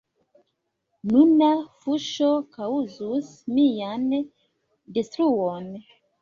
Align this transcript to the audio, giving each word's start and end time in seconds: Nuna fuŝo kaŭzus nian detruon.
Nuna 1.09 1.49
fuŝo 1.83 2.29
kaŭzus 2.55 3.29
nian 3.59 4.09
detruon. 4.99 5.71